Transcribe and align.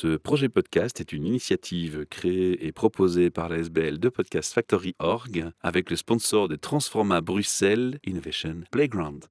Ce 0.00 0.16
projet 0.16 0.48
podcast 0.48 1.00
est 1.00 1.12
une 1.12 1.26
initiative 1.26 2.06
créée 2.08 2.64
et 2.64 2.70
proposée 2.70 3.30
par 3.30 3.48
la 3.48 3.58
SBL 3.58 3.98
de 3.98 4.08
Podcast 4.08 4.54
Factory 4.54 4.94
Org 5.00 5.50
avec 5.60 5.90
le 5.90 5.96
sponsor 5.96 6.46
de 6.46 6.54
Transforma 6.54 7.20
Bruxelles 7.20 7.98
Innovation 8.04 8.60
Playground. 8.70 9.24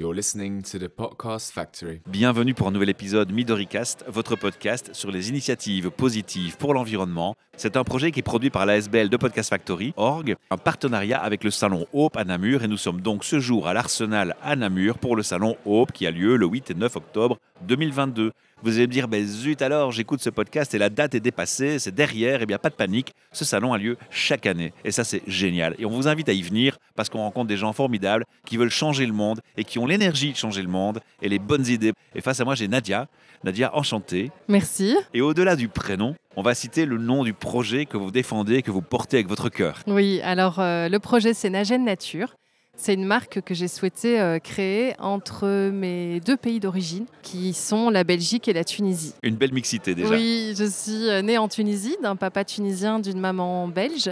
You're 0.00 0.14
listening 0.14 0.62
to 0.62 0.78
the 0.78 0.88
Podcast 0.88 1.52
Factory. 1.52 2.00
Bienvenue 2.06 2.54
pour 2.54 2.68
un 2.68 2.70
nouvel 2.70 2.88
épisode 2.88 3.30
MidoriCast, 3.32 4.06
votre 4.08 4.34
podcast 4.34 4.94
sur 4.94 5.10
les 5.10 5.28
initiatives 5.28 5.90
positives 5.90 6.56
pour 6.56 6.72
l'environnement. 6.72 7.36
C'est 7.58 7.76
un 7.76 7.84
projet 7.84 8.10
qui 8.10 8.20
est 8.20 8.22
produit 8.22 8.48
par 8.48 8.64
la 8.64 8.78
SBL 8.78 9.10
de 9.10 9.16
Podcast 9.18 9.50
Factory, 9.50 9.92
org, 9.98 10.36
un 10.50 10.56
partenariat 10.56 11.22
avec 11.22 11.44
le 11.44 11.50
salon 11.50 11.86
Hope 11.92 12.16
à 12.16 12.24
Namur. 12.24 12.64
Et 12.64 12.68
nous 12.68 12.78
sommes 12.78 13.02
donc 13.02 13.24
ce 13.24 13.40
jour 13.40 13.68
à 13.68 13.74
l'Arsenal 13.74 14.36
à 14.42 14.56
Namur 14.56 14.96
pour 14.96 15.16
le 15.16 15.22
salon 15.22 15.58
Hope 15.66 15.92
qui 15.92 16.06
a 16.06 16.10
lieu 16.10 16.36
le 16.36 16.46
8 16.46 16.70
et 16.70 16.74
9 16.76 16.96
octobre 16.96 17.36
2022. 17.68 18.32
Vous 18.62 18.76
allez 18.76 18.86
me 18.86 18.92
dire, 18.92 19.08
ben 19.08 19.26
zut 19.26 19.62
alors, 19.62 19.90
j'écoute 19.90 20.20
ce 20.20 20.28
podcast 20.28 20.74
et 20.74 20.78
la 20.78 20.90
date 20.90 21.14
est 21.14 21.20
dépassée, 21.20 21.78
c'est 21.78 21.94
derrière, 21.94 22.40
et 22.40 22.42
eh 22.42 22.46
bien 22.46 22.58
pas 22.58 22.68
de 22.68 22.74
panique, 22.74 23.14
ce 23.32 23.44
salon 23.44 23.72
a 23.72 23.78
lieu 23.78 23.96
chaque 24.10 24.44
année. 24.44 24.74
Et 24.84 24.90
ça, 24.90 25.02
c'est 25.02 25.22
génial. 25.26 25.74
Et 25.78 25.86
on 25.86 25.90
vous 25.90 26.08
invite 26.08 26.28
à 26.28 26.32
y 26.32 26.42
venir 26.42 26.78
parce 26.94 27.08
qu'on 27.08 27.20
rencontre 27.20 27.46
des 27.46 27.56
gens 27.56 27.72
formidables 27.72 28.26
qui 28.44 28.58
veulent 28.58 28.70
changer 28.70 29.06
le 29.06 29.14
monde 29.14 29.40
et 29.56 29.64
qui 29.64 29.78
ont 29.78 29.86
l'énergie 29.86 30.32
de 30.32 30.36
changer 30.36 30.60
le 30.60 30.68
monde 30.68 31.00
et 31.22 31.30
les 31.30 31.38
bonnes 31.38 31.66
idées. 31.66 31.92
Et 32.14 32.20
face 32.20 32.38
à 32.40 32.44
moi, 32.44 32.54
j'ai 32.54 32.68
Nadia. 32.68 33.08
Nadia, 33.42 33.74
enchantée. 33.74 34.30
Merci. 34.48 34.94
Et 35.14 35.22
au-delà 35.22 35.56
du 35.56 35.68
prénom, 35.68 36.14
on 36.36 36.42
va 36.42 36.54
citer 36.54 36.84
le 36.84 36.98
nom 36.98 37.24
du 37.24 37.32
projet 37.32 37.86
que 37.86 37.96
vous 37.96 38.10
défendez, 38.10 38.60
que 38.60 38.70
vous 38.70 38.82
portez 38.82 39.16
avec 39.16 39.28
votre 39.28 39.48
cœur. 39.48 39.78
Oui, 39.86 40.20
alors 40.22 40.58
euh, 40.58 40.90
le 40.90 40.98
projet, 40.98 41.32
c'est 41.32 41.48
Nagen 41.48 41.84
Nature. 41.84 42.34
C'est 42.76 42.94
une 42.94 43.04
marque 43.04 43.42
que 43.42 43.52
j'ai 43.54 43.68
souhaité 43.68 44.18
euh, 44.20 44.38
créer 44.38 44.94
entre 44.98 45.70
mes 45.70 46.20
deux 46.20 46.36
pays 46.36 46.60
d'origine, 46.60 47.04
qui 47.22 47.52
sont 47.52 47.90
la 47.90 48.04
Belgique 48.04 48.48
et 48.48 48.54
la 48.54 48.64
Tunisie. 48.64 49.12
Une 49.22 49.36
belle 49.36 49.52
mixité 49.52 49.94
déjà. 49.94 50.14
Oui, 50.14 50.54
je 50.56 50.64
suis 50.64 51.08
euh, 51.10 51.20
née 51.20 51.36
en 51.36 51.48
Tunisie, 51.48 51.96
d'un 52.02 52.16
papa 52.16 52.42
tunisien, 52.44 52.98
d'une 52.98 53.20
maman 53.20 53.68
belge, 53.68 54.10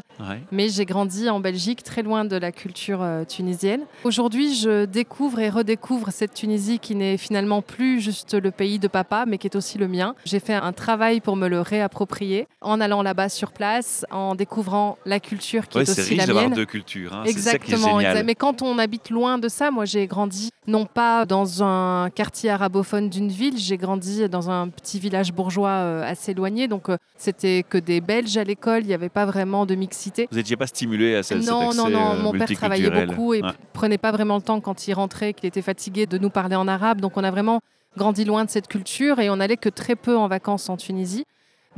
mais 0.53 0.69
j'ai 0.69 0.85
grandi 0.85 1.31
en 1.31 1.41
Belgique, 1.41 1.83
très 1.83 2.03
loin 2.03 2.27
de 2.27 2.37
la 2.37 2.53
culture 2.53 3.03
euh, 3.03 3.25
tunisienne. 3.25 3.83
Aujourd'hui, 4.05 4.55
je 4.55 4.85
découvre 4.85 5.39
et 5.39 5.49
redécouvre 5.49 6.11
cette 6.11 6.35
Tunisie 6.35 6.79
qui 6.79 6.95
n'est 6.95 7.17
finalement 7.17 7.63
plus 7.63 8.01
juste 8.03 8.35
le 8.35 8.51
pays 8.51 8.79
de 8.79 8.89
papa, 8.89 9.25
mais 9.27 9.39
qui 9.39 9.47
est 9.47 9.57
aussi 9.57 9.79
le 9.79 9.89
mien. 9.89 10.15
J'ai 10.27 10.41
fait 10.41 10.55
un 10.55 10.73
travail 10.73 11.21
pour 11.21 11.37
me 11.37 11.49
le 11.49 11.63
réapproprier, 11.63 12.47
en 12.61 12.81
allant 12.83 13.03
là-bas 13.03 13.31
sur 13.31 13.53
place, 13.53 14.05
en 14.11 14.35
découvrant 14.35 14.99
la 15.07 15.21
culture 15.21 15.69
qui 15.69 15.79
est, 15.79 15.89
aussi 15.89 16.17
la 16.17 16.27
mienne. 16.27 16.37
C'est 16.37 16.45
riche 16.45 16.55
deux 16.55 16.67
cultures. 16.67 17.15
Hein. 17.15 17.25
Exactement. 17.25 18.01
Ça 18.01 18.23
mais 18.23 18.35
quand 18.35 18.58
on 18.67 18.79
habite 18.79 19.11
loin 19.11 19.39
de 19.39 19.49
ça, 19.49 19.71
moi 19.71 19.85
j'ai 19.85 20.07
grandi 20.07 20.51
non 20.67 20.85
pas 20.85 21.25
dans 21.25 21.63
un 21.63 22.11
quartier 22.11 22.51
arabophone 22.51 23.09
d'une 23.09 23.29
ville, 23.29 23.57
j'ai 23.57 23.77
grandi 23.77 24.29
dans 24.29 24.51
un 24.51 24.69
petit 24.69 24.99
village 24.99 25.33
bourgeois 25.33 25.71
euh, 25.71 26.11
assez 26.11 26.33
éloigné, 26.33 26.69
donc 26.69 26.89
euh, 26.89 26.97
c'était 27.17 27.65
que 27.69 27.79
des 27.79 28.01
Belges 28.01 28.37
à 28.37 28.45
l'école, 28.45 28.83
il 28.83 28.89
n'y 28.89 28.95
avait 28.95 29.09
pas 29.09 29.25
vraiment 29.27 29.67
de 29.67 29.75
mixité. 29.75 30.29
Vous 30.31 30.37
n'étiez 30.37 30.57
pas 30.57 30.67
stimulé 30.67 31.17
à 31.17 31.23
cette 31.23 31.47
Non, 31.47 31.73
non, 31.75 31.89
non, 31.89 32.13
euh, 32.13 32.23
mon 32.23 32.33
père 32.33 32.49
travaillait 32.49 33.07
beaucoup 33.07 33.35
et 33.35 33.43
prenait 33.73 33.99
pas 33.99 34.13
vraiment 34.13 34.37
le 34.37 34.43
temps 34.43 34.61
quand 34.61 34.87
il 34.87 34.93
rentrait, 34.93 35.33
qu'il 35.33 35.47
était 35.47 35.63
fatigué 35.63 36.07
de 36.07 36.19
nous 36.19 36.31
parler 36.31 36.57
en 36.57 36.69
arabe, 36.69 37.01
donc 37.01 37.17
on 37.17 37.25
a 37.25 37.31
vraiment 37.31 37.61
grandi 37.97 38.25
loin 38.25 38.45
de 38.45 38.51
cette 38.51 38.69
culture 38.69 39.19
et 39.19 39.31
on 39.31 39.41
allait 39.41 39.57
que 39.57 39.69
très 39.69 39.97
peu 39.97 40.17
en 40.17 40.29
vacances 40.29 40.69
en 40.69 40.77
Tunisie. 40.77 41.25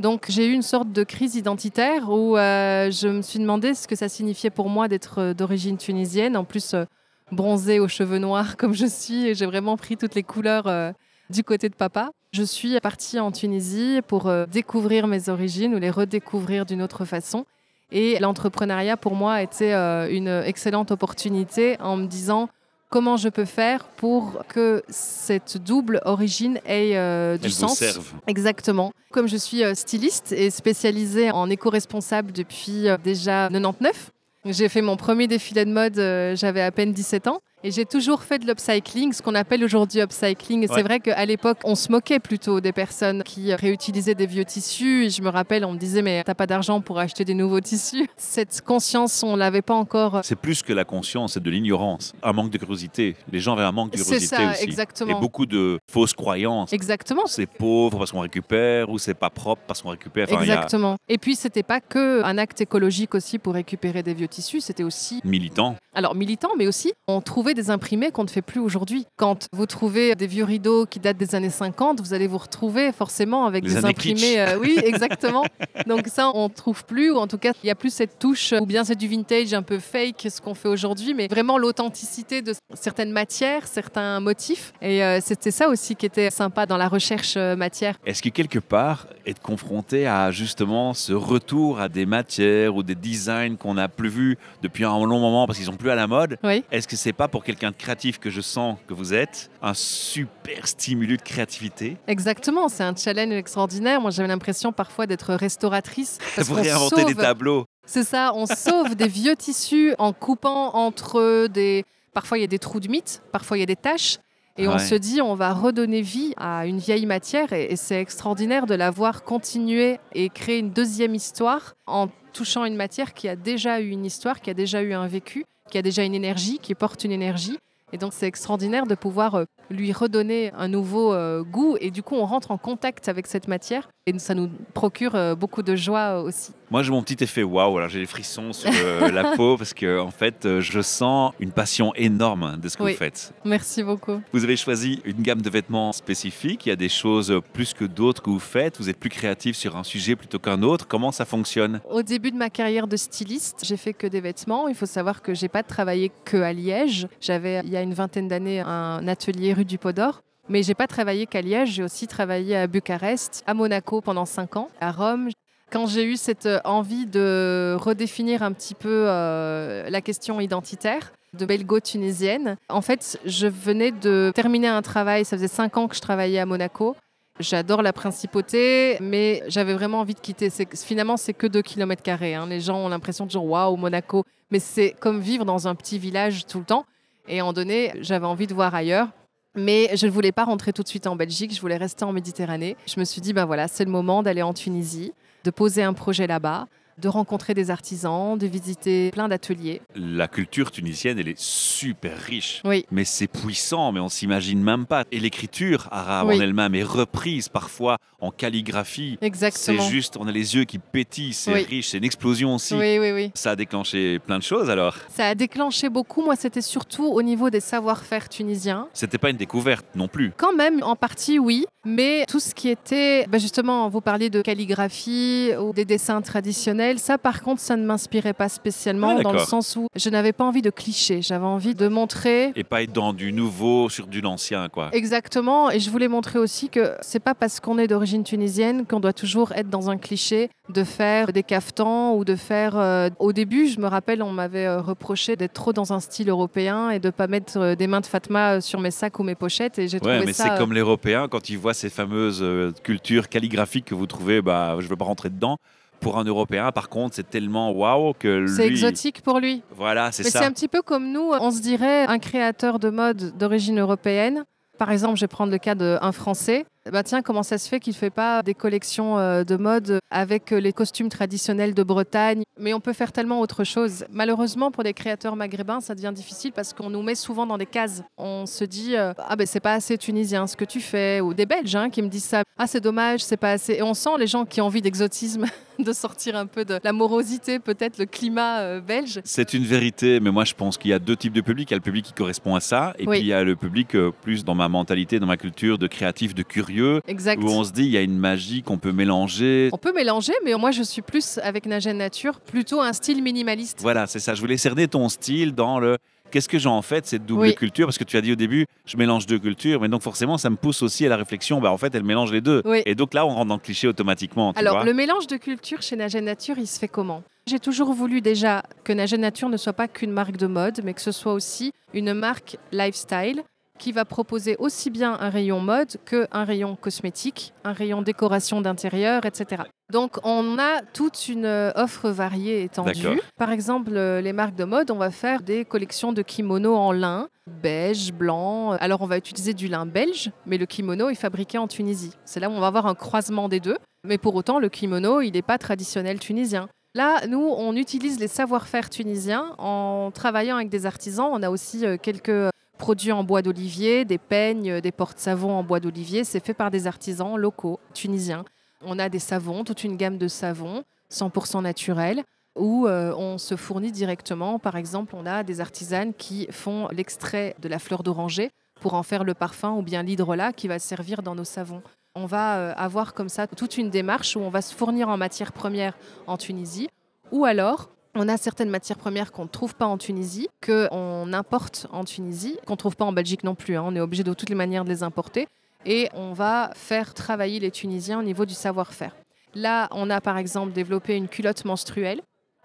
Donc 0.01 0.25
j'ai 0.31 0.47
eu 0.47 0.53
une 0.53 0.63
sorte 0.63 0.93
de 0.93 1.05
crise 1.05 1.37
identitaire 1.37 2.09
où 2.09 2.39
euh, 2.39 2.91
je 2.91 3.07
me 3.07 3.21
suis 3.21 3.39
demandé 3.39 3.75
ce 3.75 3.87
que 3.87 3.95
ça 3.95 4.09
signifiait 4.09 4.49
pour 4.49 4.71
moi 4.71 4.89
d'être 4.89 5.21
euh, 5.21 5.35
d'origine 5.35 5.77
tunisienne, 5.77 6.39
en 6.39 6.45
plus 6.45 6.73
euh, 6.73 6.85
bronzée 7.33 7.81
aux 7.81 7.89
cheveux 7.89 8.17
noirs 8.17 8.57
comme 8.57 8.73
je 8.73 8.87
suis, 8.87 9.27
et 9.27 9.35
j'ai 9.35 9.45
vraiment 9.45 9.77
pris 9.77 9.99
toutes 9.99 10.15
les 10.15 10.23
couleurs 10.23 10.95
du 11.29 11.45
côté 11.45 11.69
de 11.69 11.75
papa. 11.75 12.13
Je 12.33 12.43
suis 12.43 12.81
partie 12.81 13.21
en 13.21 13.31
Tunisie 13.31 14.01
pour 14.09 14.33
découvrir 14.49 15.07
mes 15.07 15.29
origines 15.29 15.75
ou 15.75 15.79
les 15.79 15.91
redécouvrir 15.91 16.65
d'une 16.65 16.83
autre 16.83 17.05
façon. 17.05 17.45
Et 17.93 18.19
l'entrepreneuriat 18.19 18.97
pour 18.97 19.15
moi 19.15 19.43
été 19.43 19.73
une 19.73 20.43
excellente 20.45 20.91
opportunité 20.91 21.77
en 21.81 21.97
me 21.97 22.07
disant 22.07 22.49
comment 22.91 23.17
je 23.17 23.29
peux 23.29 23.45
faire 23.45 23.85
pour 23.85 24.45
que 24.49 24.83
cette 24.89 25.57
double 25.57 26.01
origine 26.05 26.59
ait 26.67 26.97
euh, 26.97 27.39
du 27.39 27.49
sens. 27.51 27.79
serve. 27.79 28.13
Exactement. 28.27 28.93
Comme 29.13 29.29
je 29.29 29.37
suis 29.37 29.65
euh, 29.65 29.75
styliste 29.75 30.33
et 30.33 30.51
spécialisée 30.51 31.31
en 31.31 31.49
éco-responsable 31.49 32.33
depuis 32.33 32.89
euh, 32.89 32.99
déjà 33.03 33.49
99, 33.49 34.11
j'ai 34.47 34.69
fait 34.69 34.83
mon 34.83 34.97
premier 34.97 35.29
défilé 35.29 35.65
de 35.65 35.71
mode, 35.71 35.97
j'avais 36.37 36.63
à 36.63 36.71
peine 36.71 36.93
17 36.93 37.29
ans. 37.29 37.41
Et 37.63 37.71
j'ai 37.71 37.85
toujours 37.85 38.23
fait 38.23 38.39
de 38.39 38.47
l'upcycling, 38.47 39.13
ce 39.13 39.21
qu'on 39.21 39.35
appelle 39.35 39.63
aujourd'hui 39.63 40.01
upcycling. 40.01 40.65
Et 40.65 40.67
c'est 40.67 40.83
vrai 40.83 40.99
qu'à 40.99 41.27
l'époque, 41.27 41.59
on 41.65 41.75
se 41.75 41.93
moquait 41.93 42.19
plutôt 42.19 42.63
des 42.63 42.73
personnes 42.73 43.23
qui 43.23 43.55
réutilisaient 43.55 44.15
des 44.15 44.27
vieux 44.27 44.47
tissus. 44.47 45.05
Et 45.05 45.11
je 45.11 45.21
me 45.21 45.29
rappelle, 45.29 45.67
on 45.67 45.73
me 45.73 45.79
disait, 45.79 46.01
mais 46.01 46.25
t'as 46.25 46.35
pas 46.35 46.47
d'argent 46.47 46.81
pour 46.81 46.99
acheter 46.99 47.27
des 47.27 47.35
nouveaux 47.35 47.61
tissus. 47.61 48.09
Cette 48.17 48.63
conscience, 48.63 49.23
on 49.23 49.37
l'avait 49.37 49.61
pas 49.61 49.75
encore. 49.75 50.21
C'est 50.23 50.39
plus 50.39 50.63
que 50.63 50.73
la 50.73 50.87
conscience, 50.87 51.35
c'est 51.35 51.43
de 51.43 51.51
l'ignorance, 51.51 52.15
un 52.23 52.33
manque 52.33 52.51
de 52.51 52.57
curiosité. 52.57 53.15
Les 53.31 53.41
gens 53.41 53.53
avaient 53.53 53.65
un 53.65 53.73
manque 53.73 53.93
de 53.93 53.99
curiosité 53.99 54.37
ça, 54.37 54.51
aussi. 54.53 54.65
Exactement. 54.65 55.19
Et 55.19 55.21
beaucoup 55.21 55.45
de 55.45 55.79
fausses 55.93 56.15
croyances. 56.15 56.73
Exactement. 56.73 57.27
C'est 57.27 57.47
pauvre 57.47 57.99
parce 57.99 58.11
qu'on 58.11 58.21
récupère 58.21 58.89
ou 58.89 58.99
c'est 58.99 59.13
pas 59.13 59.29
propre 59.29 59.61
parce 59.67 59.83
qu'on 59.83 59.91
récupère. 59.91 60.33
exactement. 60.33 60.97
Et 61.09 61.19
puis, 61.19 61.37
c'était 61.37 61.63
pas 61.63 61.81
que 61.81 62.25
un 62.25 62.39
acte 62.39 62.63
écologique 62.63 63.15
aussi 63.15 63.39
pour 63.39 63.53
récupérer 63.53 64.03
des 64.03 64.15
vieux 64.15 64.29
tissus, 64.29 64.63
c'était 64.63 64.83
aussi. 64.83 65.21
Militant. 65.25 65.77
Alors, 65.93 66.15
militant, 66.15 66.51
mais 66.57 66.67
aussi, 66.67 66.93
on 67.07 67.21
trouvait 67.21 67.50
des 67.55 67.71
imprimés 67.71 68.11
qu'on 68.11 68.25
ne 68.25 68.29
fait 68.29 68.43
plus 68.43 68.61
aujourd'hui. 68.61 69.07
Quand 69.17 69.47
vous 69.53 69.67
trouvez 69.67 70.15
des 70.15 70.27
vieux 70.27 70.45
rideaux 70.45 70.87
qui 70.87 71.01
datent 71.01 71.17
des 71.17 71.35
années 71.35 71.51
50, 71.51 72.01
vous 72.01 72.15
allez 72.15 72.27
vous 72.27 72.39
retrouver 72.39 72.93
forcément 72.93 73.47
avec 73.47 73.65
des 73.65 73.85
imprimés. 73.85 74.41
Euh, 74.41 74.59
oui, 74.61 74.79
exactement. 74.85 75.45
Donc 75.87 76.09
ça, 76.09 76.31
on 76.35 76.49
ne 76.49 76.53
trouve 76.53 76.85
plus, 76.85 77.11
ou 77.11 77.17
en 77.17 77.27
tout 77.27 77.39
cas, 77.39 77.53
il 77.63 77.67
n'y 77.67 77.71
a 77.71 77.75
plus 77.75 77.93
cette 77.93 78.19
touche, 78.19 78.53
ou 78.59 78.67
bien 78.67 78.85
c'est 78.85 78.95
du 78.95 79.09
vintage 79.09 79.55
un 79.55 79.63
peu 79.63 79.79
fake, 79.79 80.27
ce 80.31 80.41
qu'on 80.41 80.55
fait 80.55 80.69
aujourd'hui, 80.69 81.15
mais 81.15 81.29
vraiment 81.29 81.59
l'authenticité 81.59 82.43
de 82.43 82.55
certaines 82.75 83.13
matières, 83.13 83.67
certains 83.67 84.21
motifs. 84.21 84.73
Et 84.83 85.03
euh, 85.03 85.21
c'était 85.23 85.51
ça 85.51 85.69
aussi 85.69 85.97
qui 85.97 86.07
était 86.07 86.31
sympa 86.31 86.67
dans 86.67 86.77
la 86.77 86.89
recherche 86.89 87.35
euh, 87.37 87.57
matière. 87.57 87.97
Est-ce 88.07 88.23
que 88.23 88.29
quelque 88.29 88.59
part, 88.59 89.07
être 89.27 89.41
confronté 89.41 90.07
à 90.07 90.31
justement 90.31 90.95
ce 90.95 91.13
retour 91.13 91.81
à 91.81 91.89
des 91.89 92.07
matières 92.07 92.75
ou 92.75 92.83
des 92.83 92.95
designs 92.95 93.57
qu'on 93.57 93.75
n'a 93.75 93.89
plus 93.89 94.09
vus 94.09 94.39
depuis 94.63 94.85
un 94.85 94.99
long 94.99 95.21
moment 95.21 95.47
parce 95.47 95.59
qu'ils 95.59 95.67
sont 95.67 95.77
plus 95.77 95.91
à 95.91 95.95
la 95.95 96.07
mode, 96.07 96.39
oui. 96.45 96.65
est-ce 96.71 96.89
que 96.89 96.97
c'est 96.97 97.13
pas 97.13 97.29
pour 97.29 97.40
quelqu'un 97.43 97.71
de 97.71 97.77
créatif 97.77 98.19
que 98.19 98.31
je 98.31 98.41
sens 98.41 98.77
que 98.87 98.95
vous 98.95 99.15
êtes, 99.15 99.51
un 99.63 99.75
super 99.75 100.67
stimulus 100.67 101.19
de 101.19 101.23
créativité. 101.23 101.97
Exactement, 102.07 102.69
c'est 102.69 102.83
un 102.83 102.95
challenge 102.95 103.33
extraordinaire. 103.33 104.01
Moi, 104.01 104.11
j'avais 104.11 104.29
l'impression 104.29 104.73
parfois 104.73 105.07
d'être 105.07 105.35
restauratrice. 105.35 106.19
Vous 106.39 106.55
réinventer 106.55 107.05
des 107.05 107.15
tableaux. 107.15 107.65
C'est 107.87 108.05
ça, 108.05 108.33
on 108.35 108.47
sauve 108.47 108.95
des 108.95 109.09
vieux 109.09 109.37
tissus 109.37 109.95
en 109.99 110.13
coupant 110.13 110.75
entre 110.75 111.47
des... 111.49 111.85
Parfois, 112.13 112.39
il 112.39 112.41
y 112.41 112.45
a 112.45 112.49
des 112.49 112.59
trous 112.59 112.81
de 112.81 112.89
mythe, 112.89 113.23
parfois, 113.33 113.57
il 113.57 113.61
y 113.61 113.63
a 113.63 113.67
des 113.67 113.77
taches. 113.77 114.19
Et 114.59 114.69
on 114.69 114.79
se 114.79 114.95
dit, 114.95 115.23
on 115.23 115.35
va 115.35 115.55
redonner 115.55 116.03
vie 116.03 116.35
à 116.37 116.67
une 116.67 116.79
vieille 116.79 117.07
matière. 117.07 117.53
Et, 117.53 117.73
et 117.73 117.77
c'est 117.77 118.01
extraordinaire 118.01 118.67
de 118.67 118.75
la 118.75 118.91
voir 118.91 119.25
continuer 119.25 119.99
et 120.13 120.29
créer 120.29 120.59
une 120.59 120.71
deuxième 120.71 121.15
histoire 121.15 121.75
en 121.87 122.09
touchant 122.33 122.65
une 122.65 122.77
matière 122.77 123.15
qui 123.15 123.29
a 123.29 123.37
déjà 123.37 123.81
eu 123.81 123.89
une 123.89 124.05
histoire, 124.05 124.41
qui 124.41 124.51
a 124.51 124.55
déjà 124.55 124.83
eu 124.83 124.93
un 124.93 125.07
vécu 125.07 125.45
qui 125.71 125.79
a 125.79 125.83
déjà 125.83 126.05
une 126.05 126.15
énergie, 126.15 126.59
qui 126.59 126.75
porte 126.75 127.05
une 127.05 127.13
énergie. 127.13 127.59
Et 127.93 127.99
donc 127.99 128.13
c'est 128.15 128.27
extraordinaire 128.27 128.87
de 128.87 128.95
pouvoir 128.95 129.35
euh, 129.35 129.45
lui 129.71 129.93
redonner 129.93 130.53
un 130.57 130.69
nouveau 130.69 131.13
euh, 131.13 131.43
goût. 131.43 131.77
Et 131.81 131.91
du 131.91 132.03
coup 132.03 132.15
on 132.15 132.27
rentre 132.27 132.51
en 132.51 132.59
contact 132.59 133.09
avec 133.09 133.27
cette 133.27 133.49
matière. 133.49 133.89
Et 134.07 134.19
ça 134.19 134.35
nous 134.35 134.51
procure 134.75 135.15
euh, 135.15 135.35
beaucoup 135.35 135.63
de 135.63 135.77
joie 135.77 136.23
aussi. 136.23 136.53
Moi 136.71 136.83
j'ai 136.83 136.91
mon 136.91 137.03
petit 137.03 137.23
effet 137.23 137.43
waouh, 137.43 137.79
alors 137.79 137.89
j'ai 137.89 137.99
les 137.99 138.07
frissons 138.07 138.53
sur 138.53 138.71
la 139.13 139.33
peau 139.37 139.57
parce 139.57 139.75
que 139.75 139.99
en 139.99 140.11
fait 140.11 140.61
je 140.61 140.81
sens 140.81 141.33
une 141.41 141.51
passion 141.51 141.93
énorme 141.97 142.59
de 142.63 142.69
ce 142.69 142.77
que 142.77 142.85
vous 142.85 142.95
faites. 142.95 143.33
Merci 143.45 143.83
beaucoup. 143.83 144.21
Vous 144.33 144.45
avez 144.45 144.57
choisi 144.57 145.03
une 145.05 145.21
gamme 145.21 145.43
de 145.43 145.51
vêtements 145.51 145.93
spécifiques, 145.93 146.67
il 146.67 146.69
y 146.69 146.73
a 146.73 146.77
des 146.77 146.89
choses 146.89 147.41
plus 147.53 147.75
que 147.75 147.85
d'autres 147.85 148.23
que 148.23 148.31
vous 148.31 148.39
faites, 148.39 148.79
vous 148.79 148.89
êtes 148.89 148.99
plus 148.99 149.11
créatif 149.11 149.57
sur 149.57 149.77
un 149.77 149.83
sujet 149.83 150.15
plutôt 150.15 150.39
qu'un 150.39 150.63
autre, 150.63 150.87
comment 150.87 151.11
ça 151.11 151.25
fonctionne? 151.25 151.81
Au 151.91 152.03
début 152.03 152.31
de 152.31 152.37
ma 152.37 152.51
carrière 152.51 152.87
de 152.87 152.97
styliste, 152.97 153.65
j'ai 153.65 153.77
fait 153.77 153.93
que 153.93 154.07
des 154.07 154.21
vêtements, 154.21 154.69
il 154.69 154.77
faut 154.77 154.87
savoir 154.87 155.23
que 155.23 155.35
j'ai 155.35 155.49
pas 155.49 155.65
travaillé 155.65 156.13
que 156.25 156.37
à 156.37 156.53
Liège, 156.53 157.09
j'avais 157.21 157.63
il 157.65 157.71
y 157.71 157.77
a 157.77 157.80
une 157.83 157.95
vingtaine 157.95 158.29
d'années 158.29 158.61
un 158.61 159.07
atelier 159.09 159.53
rue 159.53 159.65
du 159.65 159.79
Pot 159.79 159.93
d'Or. 159.93 160.23
Mais 160.49 160.63
j'ai 160.65 160.75
pas 160.75 160.89
travaillé 160.89 161.27
qu'à 161.27 161.43
Liège, 161.43 161.71
j'ai 161.71 161.83
aussi 161.85 162.09
travaillé 162.09 162.57
à 162.57 162.67
Bucarest, 162.67 163.45
à 163.47 163.55
Monaco 163.55 164.01
pendant 164.01 164.27
cinq 164.27 164.57
ans, 164.57 164.69
à 164.81 164.91
Rome. 164.91 165.29
Quand 165.71 165.87
j'ai 165.87 166.05
eu 166.05 166.17
cette 166.17 166.47
euh, 166.47 166.59
envie 166.65 167.07
de 167.07 167.77
redéfinir 167.79 168.43
un 168.43 168.51
petit 168.51 168.75
peu 168.75 169.05
euh, 169.07 169.89
la 169.89 170.01
question 170.01 170.41
identitaire 170.41 171.13
de 171.35 171.47
belgo-tunisienne, 171.47 172.57
en 172.69 172.81
fait, 172.81 173.21
je 173.25 173.47
venais 173.47 173.93
de 173.93 174.33
terminer 174.35 174.67
un 174.67 174.83
travail, 174.83 175.25
ça 175.25 175.37
faisait 175.37 175.47
cinq 175.47 175.77
ans 175.77 175.87
que 175.87 175.95
je 175.95 176.01
travaillais 176.01 176.41
à 176.41 176.47
Monaco. 176.47 176.97
J'adore 177.39 177.83
la 177.83 177.93
principauté, 177.93 178.99
mais 179.01 179.45
j'avais 179.47 179.73
vraiment 179.73 180.01
envie 180.01 180.15
de 180.15 180.21
quitter. 180.21 180.51
Finalement, 180.75 181.17
c'est 181.17 181.33
que 181.33 181.47
2 181.47 181.63
km. 181.63 182.03
Hein. 182.09 182.47
Les 182.49 182.61
gens 182.61 182.77
ont 182.77 182.89
l'impression 182.89 183.25
de 183.25 183.31
dire 183.31 183.45
waouh, 183.45 183.77
Monaco. 183.77 184.25
Mais 184.51 184.59
c'est 184.59 184.97
comme 184.99 185.21
vivre 185.21 185.45
dans 185.45 185.69
un 185.69 185.75
petit 185.77 185.99
village 185.99 186.45
tout 186.47 186.59
le 186.59 186.65
temps. 186.65 186.85
Et 187.29 187.43
en 187.43 187.53
donné, 187.53 187.93
j'avais 188.01 188.27
envie 188.27 188.47
de 188.47 188.55
voir 188.55 188.75
ailleurs. 188.75 189.09
Mais 189.57 189.91
je 189.97 190.07
ne 190.07 190.13
voulais 190.13 190.31
pas 190.31 190.45
rentrer 190.45 190.73
tout 190.73 190.83
de 190.83 190.89
suite 190.89 191.09
en 191.09 191.17
Belgique, 191.17 191.53
je 191.53 191.61
voulais 191.61 191.77
rester 191.77 192.05
en 192.05 192.13
Méditerranée. 192.13 192.77
Je 192.87 193.01
me 193.01 193.05
suis 193.05 193.21
dit, 193.21 193.33
ben 193.33 193.47
voilà, 193.47 193.67
c'est 193.67 193.85
le 193.85 193.91
moment 193.91 194.23
d'aller 194.23 194.43
en 194.43 194.55
Tunisie, 194.55 195.13
de 195.43 195.51
poser 195.51 195.83
un 195.83 195.93
projet 195.93 196.29
là-bas 196.29 196.69
de 197.01 197.09
rencontrer 197.09 197.55
des 197.55 197.71
artisans, 197.71 198.39
de 198.39 198.47
visiter 198.47 199.11
plein 199.11 199.29
d'ateliers. 199.29 199.81
La 199.95 200.29
culture 200.29 200.71
tunisienne, 200.71 201.19
elle 201.19 201.29
est 201.29 201.41
super 201.41 202.17
riche. 202.19 202.61
Oui. 202.65 202.85
Mais 202.91 203.05
c'est 203.05 203.27
puissant, 203.27 203.93
mais 203.93 204.01
on 204.01 204.09
s'imagine 204.09 204.63
même 204.63 204.87
pas. 204.87 205.05
Et 205.11 205.19
l'écriture 205.19 205.89
arabe 205.91 206.29
en 206.29 206.33
elle-même 206.33 206.75
est 206.75 206.83
reprise 206.83 207.49
parfois 207.49 207.99
en 208.21 208.31
calligraphie. 208.31 209.19
Exactement. 209.21 209.83
C'est 209.83 209.91
juste, 209.91 210.17
on 210.19 210.29
a 210.29 210.33
les 210.33 210.55
yeux 210.55 210.65
qui 210.65 210.79
pétillent, 210.79 211.33
c'est 211.33 211.53
riche, 211.53 211.89
c'est 211.89 211.99
une 211.99 212.05
explosion 212.05 212.55
aussi. 212.55 212.75
Oui, 212.75 212.99
oui, 212.99 213.13
oui. 213.13 213.31
Ça 213.35 213.53
a 213.53 213.57
déclenché 213.57 214.19
plein 214.19 214.39
de 214.39 214.43
choses 214.43 214.71
alors 214.71 214.97
Ça 215.09 215.29
a 215.29 215.35
déclenché 215.35 215.89
beaucoup. 215.89 216.23
Moi, 216.23 216.37
c'était 216.37 216.61
surtout 216.61 217.07
au 217.07 217.23
niveau 217.23 217.51
des 217.51 217.61
savoir-faire 217.61 218.29
tunisiens. 218.29 218.89
C'était 218.93 219.19
pas 219.19 219.31
une 219.31 219.37
découverte 219.37 219.87
non 219.95 220.09
plus. 220.09 220.33
Quand 220.37 220.55
même, 220.55 220.83
en 220.83 220.97
partie, 220.97 221.39
oui. 221.39 221.67
Mais 221.87 222.25
tout 222.29 222.41
ce 222.41 222.55
qui 222.55 222.69
était, 222.69 223.27
bah, 223.27 223.39
justement, 223.39 223.89
vous 223.89 224.03
parliez 224.03 224.29
de 224.29 224.43
calligraphie 224.43 225.53
ou 225.59 225.73
des 225.73 225.87
dessins 225.87 226.21
traditionnels, 226.21 226.90
ça 226.99 227.19
par 227.19 227.43
contre, 227.43 227.61
ça 227.61 227.77
ne 227.77 227.85
m'inspirait 227.85 228.33
pas 228.33 228.49
spécialement 228.49 229.17
ah, 229.19 229.23
dans 229.23 229.33
le 229.33 229.39
sens 229.39 229.77
où 229.77 229.87
je 229.97 230.11
n'avais 230.11 230.33
pas 230.33 230.45
envie 230.45 230.63
de 230.63 230.71
clichés, 230.71 231.23
j'avais 231.23 231.47
envie 231.47 231.75
de 231.75 231.89
montrer... 231.89 232.53
Et 232.57 232.65
pas 232.65 232.83
être 232.83 232.93
dans 232.93 233.13
du 233.13 233.33
nouveau 233.33 233.89
sur 233.89 234.07
du 234.07 234.21
l'ancien, 234.21 234.69
quoi. 234.69 234.91
Exactement, 234.93 235.71
et 235.71 235.81
je 235.81 235.91
voulais 235.91 236.09
montrer 236.09 236.39
aussi 236.39 236.69
que 236.69 236.95
c'est 237.01 237.21
pas 237.21 237.35
parce 237.35 237.61
qu'on 237.61 237.79
est 237.79 237.87
d'origine 237.87 238.25
tunisienne 238.25 238.87
qu'on 238.87 239.01
doit 239.01 239.13
toujours 239.13 239.53
être 239.53 239.69
dans 239.69 239.91
un 239.91 239.97
cliché 239.97 240.51
de 240.69 240.85
faire 240.85 241.33
des 241.33 241.43
caftans 241.43 242.15
ou 242.17 242.25
de 242.25 242.37
faire... 242.37 242.77
Euh, 242.77 243.11
au 243.19 243.33
début, 243.33 243.67
je 243.67 243.81
me 243.81 243.87
rappelle, 243.87 244.23
on 244.23 244.33
m'avait 244.33 244.67
euh, 244.67 244.81
reproché 244.81 245.37
d'être 245.37 245.53
trop 245.53 245.73
dans 245.73 245.93
un 245.93 246.01
style 246.01 246.29
européen 246.29 246.91
et 246.91 246.99
de 246.99 247.11
pas 247.11 247.27
mettre 247.27 247.59
euh, 247.59 247.75
des 247.75 247.87
mains 247.87 248.01
de 248.01 248.07
Fatma 248.07 248.61
sur 248.61 248.81
mes 248.81 248.91
sacs 248.91 249.19
ou 249.19 249.23
mes 249.23 249.35
pochettes, 249.35 249.79
et 249.79 249.89
j'ai 249.89 250.01
ouais, 250.01 250.25
mais 250.25 250.33
c'est 250.33 250.57
comme 250.57 250.73
l'Européen 250.73 251.29
quand 251.29 251.51
il 251.51 251.59
voit 251.59 251.75
ces 251.75 251.91
fameuses 251.91 252.45
cultures 252.83 253.29
calligraphiques 253.29 253.87
que 253.87 253.95
vous 253.95 254.07
trouvez, 254.07 254.43
bah, 254.43 254.77
je 254.79 254.85
ne 254.85 254.89
veux 254.89 254.97
pas 254.97 255.05
rentrer 255.05 255.31
dedans. 255.31 255.59
Pour 256.01 256.19
un 256.19 256.25
Européen, 256.25 256.73
par 256.73 256.89
contre, 256.89 257.15
c'est 257.15 257.29
tellement 257.29 257.73
waouh 257.73 258.15
que 258.19 258.39
lui... 258.41 258.49
C'est 258.49 258.67
exotique 258.67 259.23
pour 259.23 259.39
lui. 259.39 259.63
Voilà, 259.77 260.13
c'est 260.13 260.23
ça. 260.23 260.29
Mais 260.29 260.45
c'est 260.45 260.49
un 260.49 260.53
petit 260.53 260.69
peu 260.69 260.83
comme 260.83 261.13
nous, 261.13 261.33
on 261.41 261.51
se 261.51 261.61
dirait 261.61 262.07
un 262.07 262.19
créateur 262.19 262.79
de 262.79 262.91
mode 262.91 263.37
d'origine 263.37 263.79
européenne. 263.79 264.45
Par 264.79 264.91
exemple, 264.91 265.17
je 265.17 265.21
vais 265.23 265.29
prendre 265.29 265.53
le 265.53 265.59
cas 265.59 265.75
d'un 265.75 266.13
Français 266.13 266.65
bah 266.91 267.03
tiens, 267.03 267.21
comment 267.21 267.43
ça 267.43 267.59
se 267.59 267.69
fait 267.69 267.79
qu'il 267.79 267.93
ne 267.93 267.99
fait 267.99 268.11
pas 268.11 268.43
des 268.43 268.55
collections 268.55 269.19
euh, 269.19 269.45
de 269.45 269.57
mode 269.57 270.01
avec 270.11 270.51
euh, 270.51 270.61
les 270.61 270.73
costumes 270.73 271.11
traditionnels 271.11 271.75
de 271.75 271.83
Bretagne? 271.83 272.43
Mais 272.59 272.73
on 272.73 272.81
peut 272.81 272.95
faire 272.95 273.13
tellement 273.13 273.41
autre 273.41 273.65
chose. 273.65 274.07
Malheureusement, 274.11 274.71
pour 274.71 274.83
les 274.83 274.95
créateurs 274.95 275.37
maghrébins, 275.37 275.81
ça 275.81 275.95
devient 275.95 276.13
difficile 276.15 276.53
parce 276.53 276.73
qu'on 276.73 276.89
nous 276.89 277.03
met 277.03 277.15
souvent 277.15 277.47
dans 277.47 277.59
des 277.59 277.67
cases. 277.67 278.03
On 278.17 278.47
se 278.47 278.65
dit 278.65 278.97
euh, 278.97 279.13
ah 279.19 279.37
ben 279.37 279.47
c'est 279.47 279.61
pas 279.61 279.75
assez 279.75 279.99
tunisien 279.99 280.47
ce 280.47 280.57
que 280.57 280.65
tu 280.65 280.81
fais, 280.81 281.21
ou 281.21 281.35
des 281.35 281.45
Belges 281.45 281.77
hein, 281.77 281.91
qui 281.91 282.01
me 282.01 282.09
disent 282.09 282.25
ça. 282.25 282.43
Ah 282.59 282.67
c'est 282.67 282.81
dommage, 282.81 283.23
c'est 283.23 283.37
pas 283.37 283.53
assez. 283.53 283.75
Et 283.75 283.83
on 283.83 283.95
sent 283.95 284.17
les 284.19 284.27
gens 284.27 284.47
qui 284.47 284.63
ont 284.63 284.67
envie 284.67 284.83
d'exotisme, 284.83 285.45
de 285.85 285.93
sortir 285.93 286.37
un 286.37 286.47
peu 286.47 286.65
de 286.65 286.79
la 286.83 286.93
morosité, 286.93 287.59
peut-être 287.59 287.99
le 287.99 288.07
climat 288.07 288.81
belge. 288.81 289.21
C'est 289.25 289.55
une 289.55 289.65
vérité, 289.65 290.21
mais 290.21 290.31
moi 290.31 290.45
je 290.45 290.55
pense 290.55 290.79
qu'il 290.79 290.91
y 290.91 290.95
a 290.95 290.99
deux 290.99 291.17
types 291.17 291.33
de 291.33 291.41
public. 291.41 291.71
Il 291.71 291.73
y 291.73 291.75
a 291.75 291.79
le 291.79 291.83
public 291.83 292.05
qui 292.05 292.13
correspond 292.13 292.55
à 292.55 292.61
ça, 292.61 292.95
et 292.99 293.07
puis 293.07 293.21
il 293.21 293.27
y 293.27 293.33
a 293.33 293.43
le 293.43 293.57
public 293.57 293.97
plus 294.23 294.45
dans 294.45 294.55
ma 294.55 294.69
mentalité, 294.69 295.19
dans 295.19 295.27
ma 295.27 295.37
culture 295.37 295.79
de 295.79 295.87
créatif, 295.87 296.35
de 296.35 296.43
curieux 296.43 297.01
exact. 297.07 297.43
où 297.43 297.49
on 297.49 297.65
se 297.65 297.73
dit 297.73 297.85
il 297.85 297.91
y 297.91 297.97
a 297.97 298.03
une 298.03 298.19
magie 298.19 298.63
qu'on 298.63 298.79
peut 298.79 298.93
mélanger. 298.93 299.71
On 299.73 299.79
peut 299.79 299.93
mélanger, 299.93 300.33
mais 300.45 300.55
moi 300.55 300.71
je 300.71 300.83
suis 300.83 301.03
plus 301.03 301.39
avec 301.43 301.67
Nagène 301.67 301.99
Nature, 301.99 302.41
plutôt 302.41 302.81
un 302.81 302.93
style 302.93 303.23
minimaliste. 303.23 303.79
Voilà, 303.81 304.07
c'est 304.07 304.21
ça. 304.21 304.35
Je 304.35 304.41
voulais 304.41 304.57
cerner 304.57 304.89
ton 304.89 305.09
style 305.09 305.55
dans 305.55 305.79
le 305.79 305.97
qu'est-ce 306.31 306.49
que 306.49 306.59
j'en 306.59 306.81
fais 306.83 307.01
de 307.01 307.07
cette 307.07 307.27
double 307.27 307.55
culture? 307.55 307.87
Parce 307.87 307.99
que 307.99 308.05
tu 308.05 308.17
as 308.17 308.21
dit 308.21 308.33
au 308.33 308.37
début, 308.37 308.67
je 308.87 308.97
mélange 308.97 309.27
deux 309.27 309.39
cultures, 309.39 309.81
mais 309.81 309.89
donc 309.89 310.03
forcément, 310.03 310.39
ça 310.39 310.51
me 310.51 310.57
pousse 310.57 310.83
aussi 310.83 311.05
à 311.07 311.09
la 311.09 311.17
réflexion. 311.17 311.61
Bah, 311.61 311.73
en 311.73 311.79
fait, 311.79 311.95
elle 311.95 312.05
mélange 312.05 312.33
les 312.33 312.41
deux. 312.41 312.63
Et 312.87 312.95
donc 312.95 313.15
là, 313.15 313.27
on 313.27 313.31
rentre 313.31 313.49
dans 313.49 313.57
le 313.57 313.61
cliché 313.61 313.89
automatiquement. 313.89 314.53
Alors, 314.53 314.85
le 314.85 314.95
mélange 314.95 315.27
de 315.27 315.37
culture 315.37 315.83
chez 315.83 315.97
Nagène 315.97 316.25
Nature, 316.25 316.57
il 316.59 316.67
se 316.67 316.79
fait 316.79 316.89
comment? 316.89 317.23
J'ai 317.47 317.59
toujours 317.59 317.93
voulu 317.93 318.21
déjà 318.21 318.63
que 318.85 318.93
Nagène 318.93 319.23
Nature 319.23 319.49
ne 319.49 319.57
soit 319.57 319.73
pas 319.73 319.89
qu'une 319.89 320.13
marque 320.13 320.37
de 320.37 320.47
mode, 320.47 320.81
mais 320.85 320.95
que 320.95 321.01
ce 321.01 321.13
soit 321.13 321.33
aussi 321.33 321.73
une 321.95 322.15
marque 322.15 322.59
lifestyle 322.71 323.43
qui 323.81 323.93
va 323.93 324.05
proposer 324.05 324.57
aussi 324.59 324.91
bien 324.91 325.17
un 325.19 325.31
rayon 325.31 325.59
mode 325.59 325.97
qu'un 326.05 326.45
rayon 326.45 326.77
cosmétique, 326.77 327.55
un 327.65 327.73
rayon 327.73 328.03
décoration 328.03 328.61
d'intérieur, 328.61 329.25
etc. 329.25 329.63
Donc 329.91 330.19
on 330.23 330.59
a 330.59 330.83
toute 330.93 331.29
une 331.29 331.47
euh, 331.47 331.73
offre 331.75 332.11
variée 332.11 332.63
étendue. 332.63 333.21
Par 333.39 333.51
exemple, 333.51 333.93
euh, 333.95 334.21
les 334.21 334.33
marques 334.33 334.55
de 334.55 334.65
mode, 334.65 334.91
on 334.91 334.99
va 334.99 335.11
faire 335.11 335.41
des 335.41 335.65
collections 335.65 336.13
de 336.13 336.23
kimonos 336.23 336.77
en 336.77 336.93
lin, 336.93 337.29
beige, 337.63 338.13
blanc. 338.13 338.73
Alors 338.73 339.01
on 339.01 339.07
va 339.07 339.17
utiliser 339.17 339.55
du 339.55 339.67
lin 339.67 339.87
belge, 339.87 340.31
mais 340.47 340.59
le 340.59 340.67
kimono 340.67 341.09
est 341.09 341.15
fabriqué 341.15 341.59
en 341.59 341.67
Tunisie. 341.67 342.13
C'est 342.25 342.39
là 342.39 342.51
où 342.51 342.53
on 342.53 342.61
va 342.61 342.69
avoir 342.69 342.87
un 342.87 342.95
croisement 342.95 343.49
des 343.49 343.61
deux. 343.61 343.79
Mais 344.07 344.19
pour 344.19 344.35
autant, 344.35 344.61
le 344.61 344.69
kimono, 344.69 345.23
il 345.23 345.33
n'est 345.33 345.43
pas 345.43 345.59
traditionnel 345.59 346.19
tunisien. 346.21 346.69
Là, 346.95 347.27
nous, 347.29 347.39
on 347.39 347.77
utilise 347.77 348.19
les 348.19 348.27
savoir-faire 348.27 348.91
tunisiens 348.91 349.55
en 349.59 350.11
travaillant 350.13 350.57
avec 350.57 350.69
des 350.69 350.87
artisans. 350.87 351.29
On 351.31 351.43
a 351.43 351.51
aussi 351.51 351.87
euh, 351.87 351.97
quelques 351.97 352.50
produits 352.81 353.13
en 353.13 353.23
bois 353.23 353.43
d'olivier, 353.43 354.07
des 354.07 354.19
peignes, 354.19 354.81
des 354.81 354.91
portes-savons 354.91 355.53
en 355.53 355.63
bois 355.63 355.81
d'olivier. 355.81 356.25
C'est 356.25 356.45
fait 356.45 356.55
par 356.55 356.71
des 356.71 356.87
artisans 356.87 357.37
locaux, 357.37 357.79
tunisiens. 357.93 358.45
On 358.83 358.99
a 358.99 359.11
des 359.11 359.19
savons, 359.19 359.63
toute 359.65 359.85
une 359.85 359.97
gamme 359.97 360.17
de 360.17 360.27
savons 360.27 360.83
100% 361.13 361.63
naturels 361.63 362.25
où 362.57 362.87
euh, 362.87 363.15
on 363.17 363.37
se 363.37 363.55
fournit 363.55 363.93
directement. 363.93 364.59
Par 364.59 364.77
exemple, 364.77 365.15
on 365.15 365.27
a 365.27 365.43
des 365.43 365.61
artisanes 365.61 366.15
qui 366.15 366.49
font 366.51 366.89
l'extrait 366.91 367.55
de 367.61 367.69
la 367.69 367.79
fleur 367.79 368.03
d'oranger 368.03 368.51
pour 368.81 368.95
en 368.95 369.03
faire 369.03 369.25
le 369.25 369.35
parfum 369.35 369.73
ou 369.73 369.83
bien 369.83 370.03
l'hydrolat 370.03 370.53
qui 370.55 370.67
va 370.67 370.79
servir 370.79 371.23
dans 371.23 371.35
nos 371.35 371.45
savons. 371.45 371.83
On 372.15 372.25
va 372.25 372.57
euh, 372.57 372.73
avoir 372.77 373.13
comme 373.13 373.29
ça 373.29 373.47
toute 373.47 373.77
une 373.77 373.91
démarche 373.91 374.37
où 374.37 374.41
on 374.41 374.51
va 374.51 374.63
se 374.63 374.75
fournir 374.75 375.11
en 375.11 375.19
matière 375.19 375.53
première 375.53 375.97
en 376.27 376.39
Tunisie 376.39 376.89
ou 377.31 377.45
alors 377.45 377.91
on 378.15 378.29
a 378.29 378.37
certaines 378.37 378.71
matières 378.71 378.99
premières 378.99 379.33
qu'on 379.33 379.45
ne 379.45 379.49
trouve 379.49 379.75
pas 379.75 379.87
en 379.87 379.99
Tunisie, 379.99 380.49
qu'on 380.65 381.33
importe 381.33 381.87
en 381.93 382.05
Tunisie, 382.05 382.59
qu'on 382.67 382.75
ne 382.75 382.79
trouve 382.79 382.97
pas 382.97 383.05
en 383.05 383.13
Belgique 383.13 383.45
non 383.45 383.55
plus. 383.55 383.77
Hein. 383.77 383.85
On 383.87 383.95
est 383.95 384.01
obligé 384.01 384.25
de 384.25 384.35
toutes 384.35 384.49
les 384.49 384.55
manières 384.55 384.85
de 384.85 384.91
les 384.91 385.03
importer. 385.03 385.47
Et 385.87 386.11
on 386.13 386.33
va 386.33 386.73
faire 386.75 387.15
travailler 387.15 387.61
les 387.61 387.71
Tunisiens 387.71 388.21
au 388.21 388.23
niveau 388.23 388.45
du 388.45 388.55
savoir-faire. 388.55 389.17
Là, 389.55 389.89
on 389.93 390.11
a 390.11 390.21
par 390.21 390.37
exemple 390.37 390.73
développé 390.73 391.17
une 391.17 391.29
culotte 391.29 391.65
menstruelle 391.65 392.21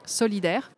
solidaire. 0.05 0.71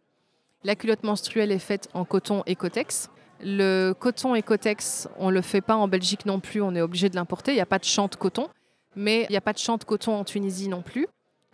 La 0.64 0.76
culotte 0.76 1.04
menstruelle 1.04 1.52
est 1.52 1.60
faite 1.60 1.90
en 1.94 2.06
coton 2.06 2.44
Ecotex. 2.48 3.10
Le 3.42 3.94
coton 3.94 4.36
Ecotex, 4.36 5.08
on 5.18 5.30
ne 5.30 5.34
le 5.34 5.42
fait 5.42 5.62
pas 5.62 5.76
en 5.76 5.88
Belgique 5.88 6.26
non 6.26 6.40
plus, 6.40 6.62
on 6.62 6.76
est 6.76 6.82
obligé 6.82 7.10
de 7.10 7.16
l'importer. 7.16 7.52
Il 7.52 7.56
n'y 7.56 7.62
a 7.62 7.66
pas 7.66 7.80
de 7.80 7.86
champ 7.86 8.08
de 8.08 8.16
coton, 8.16 8.50
mais 8.96 9.26
il 9.30 9.32
n'y 9.32 9.38
a 9.38 9.42
pas 9.42 9.54
de 9.54 9.60
champ 9.60 9.78
de 9.78 9.84
coton 9.84 10.16
en 10.16 10.24
Tunisie 10.24 10.70
non 10.70 10.82
plus. 10.82 11.08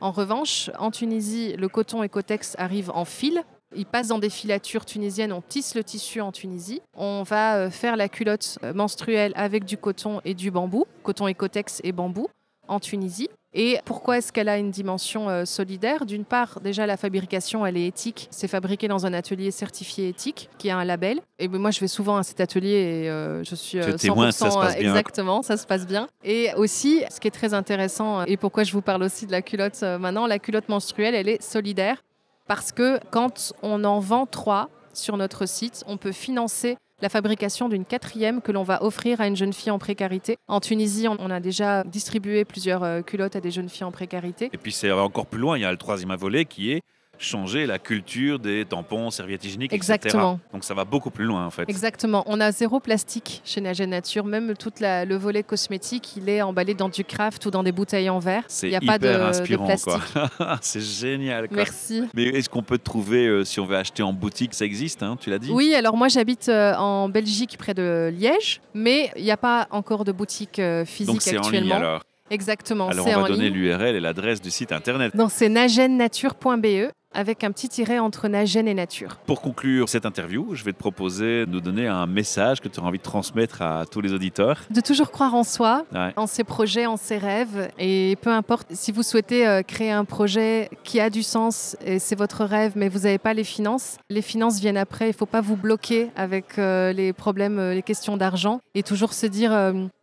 En 0.03 0.11
revanche, 0.11 0.69
en 0.79 0.91
Tunisie, 0.91 1.55
le 1.55 1.69
coton 1.69 2.03
Ecotex 2.03 2.57
arrive 2.59 2.91
en 2.93 3.05
fil. 3.05 3.41
Il 3.73 3.85
passe 3.85 4.09
dans 4.09 4.19
des 4.19 4.29
filatures 4.29 4.83
tunisiennes, 4.83 5.31
on 5.31 5.39
tisse 5.39 5.75
le 5.75 5.83
tissu 5.85 6.19
en 6.19 6.33
Tunisie. 6.33 6.81
On 6.93 7.23
va 7.23 7.55
euh, 7.55 7.69
faire 7.69 7.95
la 7.95 8.09
culotte 8.09 8.59
menstruelle 8.75 9.31
avec 9.37 9.63
du 9.63 9.77
coton 9.77 10.19
et 10.25 10.33
du 10.33 10.51
bambou, 10.51 10.83
coton 11.03 11.29
Ecotex 11.29 11.79
et 11.85 11.93
bambou 11.93 12.27
en 12.67 12.81
Tunisie. 12.81 13.29
Et 13.53 13.77
pourquoi 13.85 14.17
est-ce 14.17 14.31
qu'elle 14.31 14.49
a 14.49 14.57
une 14.57 14.71
dimension 14.71 15.29
euh, 15.29 15.45
solidaire? 15.45 16.05
D'une 16.05 16.25
part, 16.25 16.59
déjà 16.61 16.87
la 16.87 16.97
fabrication, 16.97 17.65
elle 17.65 17.77
est 17.77 17.85
éthique. 17.85 18.27
C'est 18.31 18.47
fabriqué 18.47 18.87
dans 18.87 19.05
un 19.05 19.13
atelier 19.13 19.51
certifié 19.51 20.09
éthique 20.09 20.49
qui 20.57 20.69
a 20.69 20.77
un 20.77 20.83
label. 20.83 21.19
Et 21.37 21.47
moi, 21.47 21.69
je 21.71 21.79
vais 21.79 21.87
souvent 21.87 22.17
à 22.17 22.23
cet 22.23 22.39
atelier 22.39 23.03
et 23.03 23.09
euh, 23.09 23.43
je 23.43 23.55
suis 23.55 23.77
100% 23.77 23.97
témoin, 23.97 24.31
ça 24.31 24.49
se 24.49 24.57
passe 24.57 24.77
bien. 24.77 24.89
exactement, 24.89 25.43
ça 25.43 25.57
se 25.57 25.67
passe 25.67 25.85
bien. 25.85 26.07
Et 26.23 26.49
aussi, 26.55 27.03
ce 27.11 27.19
qui 27.19 27.27
est 27.27 27.31
très 27.31 27.53
intéressant 27.53 28.23
et 28.23 28.37
pourquoi 28.37 28.63
je 28.63 28.73
vous 28.73 28.81
parle 28.81 29.03
aussi 29.03 29.27
de 29.27 29.31
la 29.31 29.41
culotte 29.41 29.81
euh, 29.83 29.99
maintenant, 29.99 30.25
la 30.25 30.39
culotte 30.39 30.69
menstruelle, 30.69 31.13
elle 31.13 31.29
est 31.29 31.41
solidaire 31.41 32.03
parce 32.47 32.71
que 32.71 32.99
quand 33.11 33.53
on 33.61 33.83
en 33.83 33.99
vend 33.99 34.25
trois 34.25 34.69
sur 34.93 35.17
notre 35.17 35.47
site, 35.47 35.83
on 35.87 35.97
peut 35.97 36.11
financer 36.11 36.77
la 37.03 37.09
fabrication 37.09 37.67
d'une 37.67 37.83
quatrième 37.83 38.41
que 38.41 38.53
l'on 38.53 38.63
va 38.63 38.81
offrir 38.81 39.19
à 39.19 39.27
une 39.27 39.35
jeune 39.35 39.51
fille 39.51 39.71
en 39.71 39.77
précarité. 39.77 40.37
En 40.47 40.61
Tunisie, 40.61 41.05
on 41.09 41.29
a 41.29 41.41
déjà 41.41 41.83
distribué 41.83 42.45
plusieurs 42.45 42.81
euh, 42.83 43.01
culottes 43.01 43.35
à 43.35 43.41
des 43.41 43.51
jeunes 43.51 43.67
filles 43.67 43.83
en 43.83 43.91
précarité. 43.91 44.49
Et 44.53 44.57
puis 44.57 44.71
c'est 44.71 44.89
encore 44.89 45.25
plus 45.25 45.39
loin, 45.39 45.57
il 45.57 45.61
y 45.61 45.65
a 45.65 45.71
le 45.71 45.77
troisième 45.77 46.15
volet 46.15 46.45
qui 46.45 46.71
est 46.71 46.81
changer 47.23 47.65
la 47.65 47.79
culture 47.79 48.39
des 48.39 48.65
tampons, 48.65 49.11
serviettes 49.11 49.43
hygiéniques, 49.43 49.73
Exactement. 49.73 50.33
etc. 50.33 50.49
Donc 50.53 50.63
ça 50.63 50.73
va 50.73 50.85
beaucoup 50.85 51.09
plus 51.09 51.25
loin 51.25 51.45
en 51.45 51.49
fait. 51.49 51.69
Exactement. 51.69 52.23
On 52.27 52.39
a 52.39 52.51
zéro 52.51 52.79
plastique 52.79 53.41
chez 53.45 53.61
Nagé 53.61 53.85
Nature. 53.87 54.25
Même 54.25 54.55
tout 54.55 54.71
le 54.79 55.15
volet 55.15 55.43
cosmétique, 55.43 56.15
il 56.17 56.29
est 56.29 56.41
emballé 56.41 56.73
dans 56.73 56.89
du 56.89 57.03
craft 57.03 57.45
ou 57.45 57.51
dans 57.51 57.63
des 57.63 57.71
bouteilles 57.71 58.09
en 58.09 58.19
verre. 58.19 58.43
Il 58.61 58.69
n'y 58.69 58.75
a 58.75 58.81
pas 58.81 58.99
de, 58.99 59.07
inspirant, 59.07 59.65
plastique. 59.65 59.93
C'est 60.61 60.81
génial. 60.81 61.47
Merci. 61.51 62.03
Mais 62.13 62.23
est-ce 62.25 62.49
qu'on 62.49 62.63
peut 62.63 62.77
trouver 62.77 63.27
euh, 63.27 63.43
si 63.43 63.59
on 63.59 63.65
veut 63.65 63.77
acheter 63.77 64.03
en 64.03 64.13
boutique 64.13 64.53
Ça 64.53 64.65
existe, 64.65 65.03
hein, 65.03 65.17
tu 65.19 65.29
l'as 65.29 65.39
dit? 65.39 65.51
Oui, 65.51 65.73
alors 65.73 65.97
moi 65.97 66.07
j'habite 66.07 66.49
euh, 66.49 66.73
en 66.75 67.09
Belgique 67.09 67.57
près 67.57 67.73
de 67.73 68.11
Liège, 68.13 68.61
mais 68.73 69.11
il 69.15 69.23
n'y 69.23 69.31
a 69.31 69.37
pas 69.37 69.67
encore 69.71 70.05
de 70.05 70.11
boutique 70.11 70.59
euh, 70.59 70.85
physique 70.85 71.07
Donc 71.07 71.21
c'est 71.21 71.37
actuellement. 71.37 71.75
En 71.75 71.79
ligne, 71.79 71.85
alors 71.85 72.03
Exactement. 72.29 72.87
Alors 72.87 73.07
on 73.07 73.21
va 73.21 73.27
donner 73.27 73.49
l'URL 73.49 73.95
et 73.95 73.99
l'adresse 73.99 74.41
du 74.41 74.49
site 74.49 74.71
internet. 74.71 75.15
Donc 75.15 75.29
c'est 75.31 75.49
nagennature.be 75.49 76.91
avec 77.13 77.43
un 77.43 77.51
petit 77.51 77.69
tiret 77.69 77.99
entre 77.99 78.27
Nagène 78.27 78.67
et 78.67 78.73
nature. 78.73 79.17
Pour 79.25 79.41
conclure 79.41 79.89
cette 79.89 80.05
interview, 80.05 80.55
je 80.55 80.63
vais 80.63 80.73
te 80.73 80.77
proposer 80.77 81.45
de 81.45 81.51
nous 81.51 81.61
donner 81.61 81.87
un 81.87 82.05
message 82.05 82.61
que 82.61 82.67
tu 82.67 82.79
as 82.79 82.83
envie 82.83 82.97
de 82.97 83.03
transmettre 83.03 83.61
à 83.61 83.85
tous 83.89 84.01
les 84.01 84.13
auditeurs. 84.13 84.59
De 84.69 84.81
toujours 84.81 85.11
croire 85.11 85.35
en 85.35 85.43
soi, 85.43 85.85
Ouais. 85.93 86.11
en 86.15 86.27
ses 86.27 86.43
projets, 86.43 86.85
en 86.85 86.97
ses 86.97 87.17
rêves. 87.17 87.69
Et 87.79 88.17
peu 88.21 88.29
importe 88.31 88.67
si 88.73 88.91
vous 88.91 89.03
souhaitez 89.03 89.47
euh, 89.47 89.61
créer 89.61 89.91
un 89.91 90.05
projet 90.05 90.69
qui 90.83 90.99
a 90.99 91.09
du 91.09 91.23
sens 91.23 91.75
et 91.85 91.99
c'est 91.99 92.15
votre 92.15 92.43
rêve, 92.45 92.73
mais 92.75 92.89
vous 92.89 92.99
n'avez 92.99 93.17
pas 93.17 93.33
les 93.33 93.43
finances, 93.43 93.97
les 94.09 94.21
finances 94.21 94.59
viennent 94.59 94.77
après. 94.77 95.05
Il 95.05 95.09
ne 95.09 95.17
faut 95.17 95.25
pas 95.25 95.41
vous 95.41 95.55
bloquer 95.55 96.09
avec 96.15 96.57
euh, 96.57 96.93
les 96.93 97.13
problèmes, 97.13 97.59
euh, 97.59 97.73
les 97.73 97.83
questions 97.83 98.17
d'argent 98.17 98.59
et 98.75 98.83
toujours 98.83 99.13
se 99.13 99.25
dire 99.25 99.51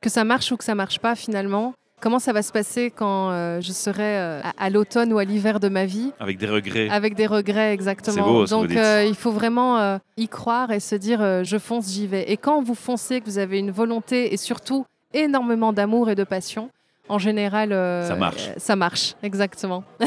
que 0.00 0.09
ça 0.11 0.25
marche 0.25 0.52
ou 0.52 0.57
que 0.57 0.64
ça 0.64 0.75
marche 0.75 0.99
pas 0.99 1.14
finalement. 1.14 1.73
Comment 2.00 2.19
ça 2.19 2.33
va 2.33 2.42
se 2.42 2.50
passer 2.52 2.90
quand 2.90 3.30
euh, 3.30 3.61
je 3.61 3.73
serai 3.73 4.16
euh, 4.19 4.40
à, 4.42 4.64
à 4.64 4.71
l'automne 4.71 5.12
ou 5.12 5.19
à 5.19 5.25
l'hiver 5.25 5.61
de 5.61 5.69
ma 5.69 5.85
vie? 5.85 6.12
Avec 6.19 6.38
des 6.38 6.47
regrets. 6.47 6.88
avec 6.88 7.14
des 7.14 7.26
regrets, 7.26 7.73
exactement. 7.75 8.14
C'est 8.16 8.23
beau, 8.23 8.47
ce 8.47 8.50
Donc, 8.50 8.69
dites. 8.69 8.78
euh, 8.78 9.04
il 9.07 9.14
faut 9.14 9.33
vraiment 9.33 9.99
y 10.16 10.28
croire 10.28 10.71
et 10.73 10.80
se 10.80 10.95
dire 10.95 11.45
je 11.45 11.59
fonce, 11.59 11.90
j'y 11.90 12.07
vais. 12.07 12.30
Et 12.30 12.37
quand 12.37 12.62
vous 12.62 12.75
foncez, 12.75 13.21
que 13.21 13.26
vous 13.26 13.38
avez 13.38 13.59
une 13.59 13.71
volonté 13.71 14.33
et 14.33 14.37
surtout 14.37 14.87
énormément 15.12 15.73
d'amour 15.73 16.09
et 16.11 16.14
de 16.14 16.25
passion, 16.25 16.71
en 17.09 17.19
général, 17.19 17.71
Ça 18.07 18.14
marche. 18.16 18.50
ça 18.57 18.76
marche, 18.76 19.14
exactement. 19.23 19.85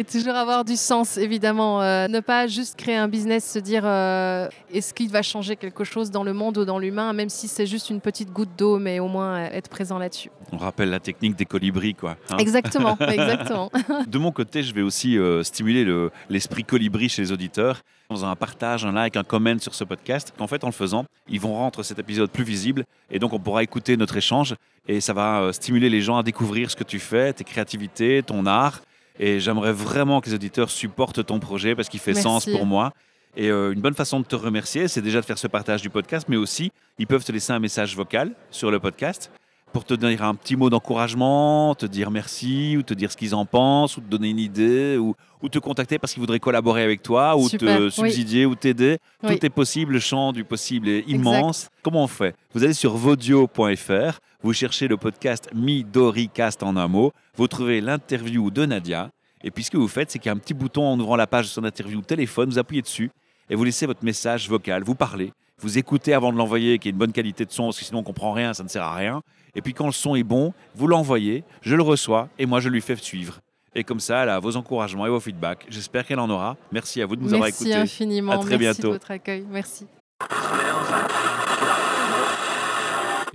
Et 0.00 0.04
toujours 0.04 0.36
avoir 0.36 0.64
du 0.64 0.76
sens, 0.76 1.16
évidemment. 1.16 1.82
Euh, 1.82 2.06
ne 2.06 2.20
pas 2.20 2.46
juste 2.46 2.76
créer 2.78 2.94
un 2.94 3.08
business, 3.08 3.44
se 3.50 3.58
dire 3.58 3.82
euh, 3.84 4.48
est-ce 4.72 4.94
qu'il 4.94 5.10
va 5.10 5.22
changer 5.22 5.56
quelque 5.56 5.82
chose 5.82 6.12
dans 6.12 6.22
le 6.22 6.32
monde 6.32 6.56
ou 6.58 6.64
dans 6.64 6.78
l'humain, 6.78 7.12
même 7.12 7.28
si 7.28 7.48
c'est 7.48 7.66
juste 7.66 7.90
une 7.90 8.00
petite 8.00 8.32
goutte 8.32 8.50
d'eau, 8.56 8.78
mais 8.78 9.00
au 9.00 9.08
moins 9.08 9.38
euh, 9.38 9.48
être 9.50 9.68
présent 9.68 9.98
là-dessus. 9.98 10.30
On 10.52 10.56
rappelle 10.56 10.90
la 10.90 11.00
technique 11.00 11.34
des 11.34 11.46
colibris, 11.46 11.94
quoi. 11.96 12.16
hein. 12.30 12.36
Exactement, 12.38 12.96
exactement. 13.00 13.72
De 14.06 14.18
mon 14.18 14.30
côté, 14.30 14.62
je 14.62 14.72
vais 14.72 14.82
aussi 14.82 15.18
euh, 15.18 15.42
stimuler 15.42 15.82
le- 15.84 16.12
l'esprit 16.30 16.62
colibri 16.62 17.08
chez 17.08 17.22
les 17.22 17.32
auditeurs 17.32 17.80
en 18.08 18.14
faisant 18.14 18.30
un 18.30 18.36
partage, 18.36 18.84
un 18.86 18.92
like, 18.92 19.16
un 19.16 19.24
comment 19.24 19.58
sur 19.58 19.74
ce 19.74 19.82
podcast. 19.82 20.32
En 20.38 20.46
fait, 20.46 20.62
en 20.62 20.68
le 20.68 20.72
faisant, 20.72 21.06
ils 21.28 21.40
vont 21.40 21.54
rendre 21.54 21.82
cet 21.82 21.98
épisode 21.98 22.30
plus 22.30 22.44
visible 22.44 22.84
et 23.10 23.18
donc 23.18 23.32
on 23.32 23.40
pourra 23.40 23.64
écouter 23.64 23.96
notre 23.96 24.16
échange 24.16 24.54
et 24.86 25.00
ça 25.00 25.12
va 25.12 25.52
stimuler 25.52 25.90
les 25.90 26.00
gens 26.02 26.16
à 26.18 26.22
découvrir 26.22 26.70
ce 26.70 26.76
que 26.76 26.84
tu 26.84 27.00
fais, 27.00 27.32
tes 27.32 27.42
créativités, 27.44 28.22
ton 28.24 28.46
art. 28.46 28.80
Et 29.18 29.40
j'aimerais 29.40 29.72
vraiment 29.72 30.20
que 30.20 30.28
les 30.28 30.34
auditeurs 30.34 30.70
supportent 30.70 31.24
ton 31.24 31.40
projet 31.40 31.74
parce 31.74 31.88
qu'il 31.88 32.00
fait 32.00 32.12
Merci. 32.12 32.22
sens 32.22 32.46
pour 32.46 32.66
moi. 32.66 32.92
Et 33.36 33.50
euh, 33.50 33.72
une 33.72 33.80
bonne 33.80 33.94
façon 33.94 34.20
de 34.20 34.24
te 34.24 34.36
remercier, 34.36 34.88
c'est 34.88 35.02
déjà 35.02 35.20
de 35.20 35.26
faire 35.26 35.38
ce 35.38 35.46
partage 35.46 35.82
du 35.82 35.90
podcast, 35.90 36.26
mais 36.28 36.36
aussi, 36.36 36.72
ils 36.98 37.06
peuvent 37.06 37.24
te 37.24 37.30
laisser 37.32 37.52
un 37.52 37.58
message 37.58 37.94
vocal 37.94 38.32
sur 38.50 38.70
le 38.70 38.80
podcast 38.80 39.30
pour 39.72 39.84
te 39.84 39.92
dire 39.94 40.24
un 40.24 40.34
petit 40.34 40.56
mot 40.56 40.70
d'encouragement, 40.70 41.74
te 41.74 41.84
dire 41.86 42.10
merci, 42.10 42.76
ou 42.78 42.82
te 42.82 42.94
dire 42.94 43.12
ce 43.12 43.16
qu'ils 43.16 43.34
en 43.34 43.44
pensent, 43.44 43.96
ou 43.96 44.00
te 44.00 44.08
donner 44.08 44.30
une 44.30 44.38
idée, 44.38 44.96
ou, 44.96 45.14
ou 45.42 45.48
te 45.48 45.58
contacter 45.58 45.98
parce 45.98 46.14
qu'ils 46.14 46.20
voudraient 46.20 46.40
collaborer 46.40 46.82
avec 46.82 47.02
toi, 47.02 47.36
ou 47.36 47.48
Super, 47.48 47.76
te 47.76 47.82
oui. 47.84 47.90
subsidier, 47.90 48.46
ou 48.46 48.54
t'aider. 48.54 48.98
Oui. 49.22 49.36
Tout 49.38 49.44
est 49.46 49.50
possible, 49.50 49.92
le 49.92 50.00
champ 50.00 50.32
du 50.32 50.42
possible 50.44 50.88
est 50.88 51.04
immense. 51.06 51.68
Comment 51.82 52.04
on 52.04 52.08
fait? 52.08 52.34
Vous 52.54 52.64
allez 52.64 52.72
sur 52.72 52.96
vodio.fr, 52.96 54.18
vous 54.42 54.52
cherchez 54.52 54.88
le 54.88 54.96
podcast 54.96 55.50
Midoricast 55.54 56.62
en 56.62 56.76
un 56.76 56.88
mot, 56.88 57.12
vous 57.36 57.48
trouvez 57.48 57.80
l'interview 57.80 58.50
de 58.50 58.66
Nadia, 58.66 59.10
et 59.42 59.50
puis 59.50 59.64
ce 59.64 59.70
que 59.70 59.76
vous 59.76 59.88
faites, 59.88 60.10
c'est 60.10 60.18
qu'il 60.18 60.26
y 60.26 60.30
a 60.30 60.32
un 60.32 60.38
petit 60.38 60.54
bouton 60.54 60.84
en 60.86 60.98
ouvrant 60.98 61.16
la 61.16 61.26
page 61.26 61.46
de 61.46 61.50
son 61.50 61.64
interview 61.64 62.00
téléphone, 62.02 62.50
vous 62.50 62.58
appuyez 62.58 62.82
dessus, 62.82 63.10
et 63.50 63.54
vous 63.54 63.64
laissez 63.64 63.86
votre 63.86 64.04
message 64.04 64.48
vocal, 64.48 64.82
vous 64.84 64.94
parlez, 64.94 65.32
vous 65.60 65.78
écoutez 65.78 66.14
avant 66.14 66.32
de 66.32 66.38
l'envoyer, 66.38 66.78
qu'il 66.78 66.86
y 66.86 66.88
ait 66.90 66.92
une 66.92 66.98
bonne 66.98 67.12
qualité 67.12 67.44
de 67.44 67.50
son, 67.50 67.64
parce 67.64 67.78
que 67.78 67.84
sinon 67.84 68.00
on 68.00 68.04
comprend 68.04 68.32
rien, 68.32 68.54
ça 68.54 68.62
ne 68.62 68.68
sert 68.68 68.82
à 68.82 68.94
rien. 68.94 69.22
Et 69.54 69.62
puis 69.62 69.74
quand 69.74 69.86
le 69.86 69.92
son 69.92 70.14
est 70.14 70.22
bon, 70.22 70.52
vous 70.74 70.86
l'envoyez, 70.86 71.42
je 71.62 71.74
le 71.74 71.82
reçois, 71.82 72.28
et 72.38 72.46
moi 72.46 72.60
je 72.60 72.68
lui 72.68 72.80
fais 72.80 72.96
suivre. 72.96 73.40
Et 73.74 73.84
comme 73.84 74.00
ça, 74.00 74.22
elle 74.22 74.30
a 74.30 74.38
vos 74.40 74.56
encouragements 74.56 75.06
et 75.06 75.10
vos 75.10 75.20
feedbacks. 75.20 75.66
J'espère 75.68 76.04
qu'elle 76.06 76.18
en 76.18 76.30
aura. 76.30 76.56
Merci 76.72 77.02
à 77.02 77.06
vous 77.06 77.16
de 77.16 77.22
nous 77.22 77.34
avoir 77.34 77.48
Merci 77.48 77.64
écoutés. 77.64 77.78
infiniment. 77.78 78.32
À 78.32 78.38
très 78.38 78.58
Merci 78.58 78.58
bientôt. 78.58 78.88
de 78.88 78.92
votre 78.94 79.10
accueil. 79.10 79.44
Merci. 79.48 79.86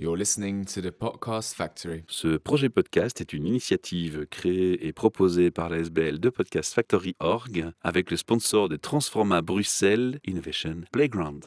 You're 0.00 0.16
listening 0.16 0.64
to 0.66 0.80
the 0.80 0.90
Podcast 0.90 1.54
Factory. 1.54 2.02
Ce 2.08 2.36
projet 2.36 2.68
podcast 2.68 3.20
est 3.20 3.32
une 3.32 3.46
initiative 3.46 4.26
créée 4.28 4.86
et 4.86 4.92
proposée 4.92 5.52
par 5.52 5.68
la 5.68 5.78
SBL 5.78 6.18
de 6.18 6.30
Podcast 6.30 6.74
Factory 6.74 7.14
Org 7.20 7.70
avec 7.80 8.10
le 8.10 8.16
sponsor 8.16 8.68
de 8.68 8.76
Transforma 8.76 9.40
Bruxelles 9.40 10.18
Innovation 10.26 10.80
Playground. 10.90 11.44